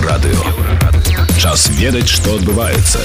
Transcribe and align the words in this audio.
Еўрарадыё. 0.00 0.40
Час 1.36 1.68
ведаць, 1.76 2.08
што 2.08 2.32
адбываецца. 2.40 3.04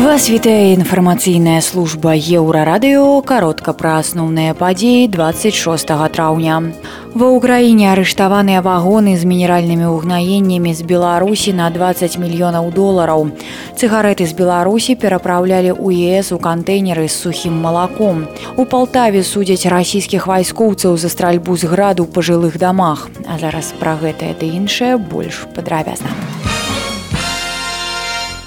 Вас 0.00 0.28
вітае 0.32 0.72
інфармацыйная 0.78 1.60
служба 1.60 2.14
еўрарадыё 2.16 3.20
каротка 3.20 3.74
пра 3.76 3.98
асноўныя 4.00 4.56
падзеі 4.56 5.10
26 5.12 5.92
траўня. 6.16 6.72
Ва 7.10 7.26
ўкраіне 7.34 7.90
арыштаваныя 7.90 8.62
вагоны 8.62 9.18
з 9.18 9.26
мінеральнымі 9.26 9.90
ўгнаеннямі 9.90 10.70
з 10.70 10.86
Беларусі 10.86 11.50
на 11.50 11.66
20 11.66 12.14
мільёнаў 12.22 12.70
долараў. 12.70 13.34
Цыгарэты 13.74 14.30
з 14.30 14.38
Беларусі 14.38 14.94
перапраўлялі 14.94 15.74
ў 15.74 15.90
ЕС 16.14 16.30
у 16.30 16.38
кантэйнеры 16.38 17.10
з 17.10 17.18
сухім 17.18 17.58
малаком. 17.58 18.30
У 18.54 18.62
Палтаве 18.62 19.26
судзяць 19.26 19.66
расійскіх 19.66 20.30
вайскоўцаў 20.30 20.94
за 20.94 21.10
стральбу 21.10 21.58
з 21.58 21.66
граду 21.66 22.06
ў 22.06 22.14
пажылых 22.14 22.62
дамах. 22.62 23.10
А 23.26 23.42
зараз 23.42 23.74
пра 23.82 23.98
гэтае 23.98 24.38
ды 24.38 24.54
іншае 24.54 24.94
больш 24.94 25.50
падрабязна. 25.50 26.29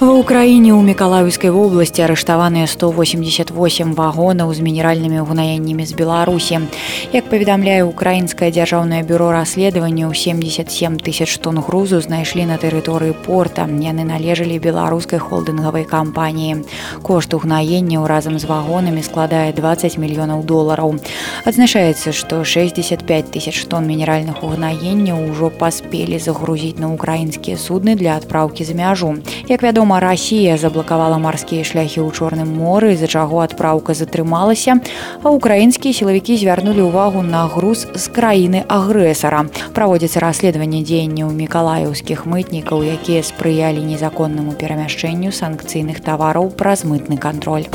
Ва 0.02 0.10
ўкраіне 0.18 0.74
ў 0.74 0.82
мікалаўскай 0.90 1.54
вобласці 1.54 2.02
арыштаваныя 2.10 2.66
188 2.66 3.94
вагонаў 3.94 4.50
з 4.50 4.60
мінеральнымі 4.66 5.22
ўгнаеннямі 5.22 5.86
з 5.86 5.94
беларусі 5.94 6.66
як 7.14 7.30
паведамляе 7.30 7.86
украінскае 7.86 8.50
дзяржаўнае 8.50 9.06
бюро 9.06 9.30
расследаванняў 9.38 10.10
77 10.18 10.98
тысяч 10.98 11.38
тонн 11.38 11.62
грузу 11.62 12.02
знайшлі 12.02 12.50
на 12.50 12.58
тэрыторыі 12.58 13.14
порта 13.14 13.70
яны 13.70 14.02
належалі 14.10 14.58
беларускай 14.58 15.22
холдынгавай 15.22 15.86
кампаніі 15.86 16.66
кошт 17.06 17.38
угнаенняў 17.38 18.10
разам 18.10 18.42
з 18.42 18.50
вагонамі 18.50 19.06
складае 19.06 19.54
20 19.54 20.02
мільёнаў 20.02 20.42
долараў 20.42 20.98
адзначаецца 21.46 22.18
што 22.18 22.42
65 22.42 23.30
тысяч 23.30 23.70
тонн 23.70 23.86
мінеральных 23.86 24.42
угнаенняў 24.42 25.22
ужо 25.30 25.54
паспелі 25.54 26.18
загрузіць 26.18 26.82
на 26.82 26.90
украінскія 26.90 27.62
судны 27.62 27.94
для 27.94 28.18
адпраўкі 28.18 28.66
за 28.66 28.74
мяжу. 28.74 29.22
Як 29.48 29.62
вядома 29.62 29.83
таксама 29.84 30.00
Расія 30.00 30.56
заблакавала 30.58 31.18
марскія 31.20 31.68
шляхі 31.68 32.00
ў 32.08 32.16
чорным 32.16 32.56
моры 32.56 32.96
з-за 32.96 33.20
чаго 33.20 33.44
адпраўка 33.44 33.92
затрымалася 33.92 34.80
а 35.20 35.28
украінскія 35.36 35.92
сілавікі 35.92 36.40
звярнулі 36.40 36.88
ўвагу 36.88 37.20
на 37.20 37.44
груз 37.52 37.84
з 37.92 38.06
краіны 38.08 38.64
агрэсара. 38.64 39.44
Праводзіцца 39.76 40.24
расследаванне 40.24 40.88
дзеянняў 40.88 41.36
мікалаеўскіх 41.36 42.24
мытнікаў 42.24 42.80
якія 42.96 43.28
спрыялі 43.28 43.84
незаконнаму 43.84 44.56
перамяшчэнню 44.56 45.36
санкцыйных 45.36 46.00
тавараў 46.00 46.48
праз 46.56 46.88
мытны 46.88 47.20
кантроль 47.20 47.68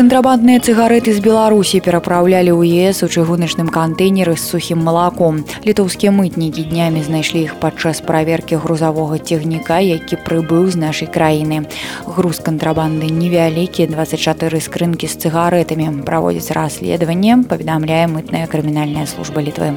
Кантрабандныя 0.00 0.64
цыгарэты 0.64 1.12
з 1.12 1.20
Беларусі 1.20 1.76
перапраўлялі 1.84 2.56
ў 2.56 2.88
ЕС 2.88 3.04
у 3.04 3.08
чыгуначным 3.12 3.68
кантэйнеры 3.68 4.32
з 4.32 4.40
сухім 4.48 4.80
малаком. 4.80 5.42
Літоўскія 5.68 6.08
мытнікі 6.08 6.64
днямі 6.72 7.04
знайшлі 7.04 7.44
іх 7.44 7.60
падчас 7.60 8.00
праверкі 8.00 8.56
грузавога 8.64 9.20
цягніка, 9.20 9.76
які 9.84 10.16
прыбыў 10.24 10.72
з 10.72 10.80
нашай 10.80 11.04
краіны. 11.04 11.68
Груз 12.08 12.40
кантрабанды 12.40 13.12
невялікі 13.12 13.92
24 13.92 14.64
скрынкі 14.64 15.04
з 15.04 15.20
цыгарэтамі 15.20 16.00
праводзіць 16.08 16.56
расследаванне, 16.56 17.44
паведамляе 17.44 18.08
мытная 18.08 18.48
крымінальная 18.48 19.04
служба 19.04 19.44
літвы. 19.44 19.76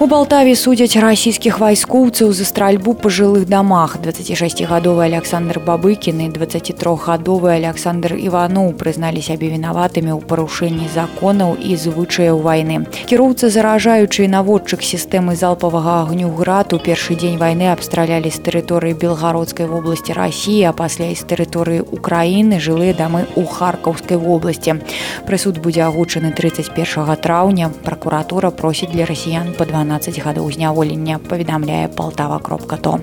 У 0.00 0.06
Балтаве 0.08 0.54
судзяць 0.56 0.96
расійскіх 0.96 1.58
вайскоўцаў 1.60 2.30
за 2.32 2.44
стральбу 2.48 2.94
па 2.96 3.10
жылых 3.12 3.44
дамах. 3.44 3.98
26гадовы 4.00 5.04
Александр 5.04 5.60
Бабыкін 5.60 6.22
і 6.24 6.28
23гадовы 6.32 7.52
Александр 7.52 8.16
Іваноў 8.16 8.72
прызналі 8.80 9.20
сябе 9.20 9.52
вінаватымі 9.52 10.16
ў 10.16 10.24
парушэнні 10.24 10.88
законаў 10.88 11.52
і 11.60 11.76
звычаяў 11.76 12.40
вайны. 12.40 12.88
Кіроўцы 13.12 13.52
заражаючы 13.52 14.24
наводчык 14.24 14.80
сістэмы 14.80 15.36
залпавага 15.36 16.08
агню 16.08 16.32
град 16.32 16.72
у 16.72 16.80
першы 16.80 17.12
дзень 17.20 17.36
вайны 17.36 17.68
абстралялі 17.68 18.32
з 18.32 18.40
тэрыторыі 18.40 18.96
белгародскай 18.96 19.68
вобласці 19.68 20.16
рассіі, 20.16 20.64
а 20.64 20.72
пасля 20.72 21.12
з 21.12 21.28
тэрыторыі 21.28 21.84
Украіны 21.92 22.56
жылыя 22.56 22.96
дамы 22.96 23.28
ў 23.36 23.44
харкаўскай 23.44 24.16
вобласці. 24.16 24.80
Прысуд 25.28 25.60
будзе 25.60 25.84
агучаны 25.84 26.32
31 26.32 27.20
траўня. 27.20 27.68
Пракуратура 27.84 28.48
просіць 28.48 28.88
для 28.96 29.04
расіян 29.04 29.52
па 29.52 29.68
12 29.68 29.89
12 29.90 30.22
гадоў 30.22 30.52
зняволення 30.54 31.18
паведамляе 31.18 31.88
палтава 31.88 32.38
кропка 32.38 32.76
то. 32.76 33.00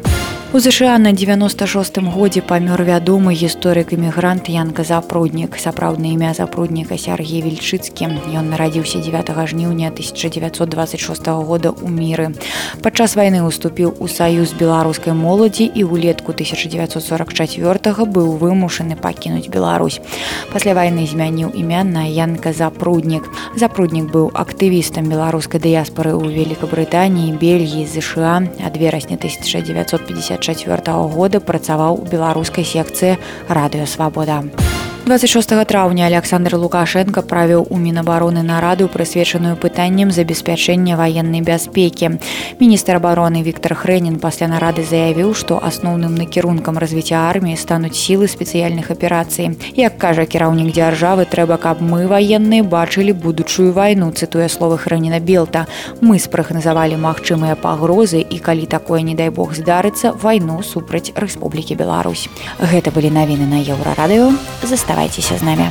У 0.54 0.60
ЗША 0.60 0.98
на 0.98 1.12
96 1.12 1.98
годзе 1.98 2.40
памёр 2.40 2.80
вядомы 2.80 3.36
гісторык 3.36 3.92
эмігрант 3.92 4.48
Янка 4.48 4.88
запруднік. 4.88 5.60
Сапраўднае 5.60 6.16
імя 6.16 6.32
запрудніка 6.34 6.98
Сергей 6.98 7.44
Вільчыцкі. 7.44 8.08
Ён 8.32 8.56
нарадзіўся 8.56 9.04
9 9.04 9.28
жніўня 9.28 9.92
1926 9.92 11.28
года 11.44 11.76
ў 11.76 11.92
міры. 11.92 12.32
Падчас 12.80 13.20
вайны 13.20 13.44
ўступіў 13.44 14.00
у 14.00 14.08
саюз 14.08 14.56
беларускай 14.56 15.12
моладзі 15.12 15.68
і 15.68 15.84
ўлетку 15.84 16.32
1944 16.32 18.08
быў 18.08 18.40
вымушаны 18.40 18.96
пакінуць 18.96 19.52
Беларусь. 19.52 20.00
Пасля 20.56 20.72
вайны 20.80 21.04
змяніў 21.12 21.52
імя 21.60 21.84
на 21.84 22.08
Янка 22.08 22.56
запруднік. 22.56 23.28
Запруднік 23.60 24.08
быў 24.16 24.32
актывістам 24.32 25.12
беларускай 25.12 25.60
дыяспоры 25.60 26.16
ў 26.16 26.32
Великабрытаніі, 26.32 27.36
Бельгіі, 27.36 27.84
ЗША 27.84 28.48
ад 28.64 28.74
верасня 28.80 29.20
1950 29.20 30.37
1954 30.38 31.16
года 31.16 31.40
працаваў 31.42 32.02
у 32.02 32.06
беларускай 32.06 32.66
секцыі 32.66 33.18
радыёвабода. 33.50 34.67
26 35.08 35.66
траўня 35.66 36.06
Александр 36.06 36.58
Лукашенко 36.60 37.22
правіў 37.24 37.68
у 37.72 37.78
мінабароны 37.80 38.42
нараду 38.44 38.90
прысвечаную 38.92 39.56
пытаннем 39.56 40.12
забеспячэння 40.12 40.98
ваеннай 41.00 41.40
бяспекі. 41.40 42.20
Міністр 42.60 43.00
абароны 43.00 43.40
Віктор 43.40 43.72
Хрэнін 43.72 44.20
пасля 44.20 44.52
нарады 44.52 44.84
заявіў, 44.84 45.32
што 45.32 45.62
асноўным 45.64 46.12
накірункам 46.20 46.76
развіцця 46.76 47.24
арміі 47.32 47.56
стануць 47.56 47.96
сілы 47.96 48.28
спецыяльных 48.28 48.92
аперацый. 48.92 49.56
Як 49.80 49.96
кажа 49.96 50.28
кіраўнік 50.28 50.76
дзяржавы, 50.76 51.24
трэба, 51.24 51.56
каб 51.56 51.80
мы 51.80 52.04
ваенныя 52.12 52.68
бачылі 52.68 53.16
будучую 53.16 53.72
вайну, 53.72 54.12
цытуе 54.12 54.52
словы 54.52 54.76
храніна 54.76 55.24
Белта. 55.24 55.68
Мы 56.02 56.20
спрагназавалі 56.20 57.00
магчымыя 57.00 57.56
пагрозы 57.56 58.20
і 58.20 58.44
калі 58.44 58.68
такое 58.68 59.08
не 59.08 59.16
дай 59.16 59.32
бог 59.32 59.56
здарыцца 59.56 60.12
вайну 60.12 60.60
супраць 60.68 61.16
Рэспублікі 61.16 61.80
Беларусь. 61.80 62.28
Гэта 62.60 62.92
былі 62.92 63.08
навіны 63.16 63.48
на 63.48 63.64
еўрарадыё. 63.64 64.36
Заставайцеся 64.68 65.38
з 65.38 65.44
намі. 65.44 65.70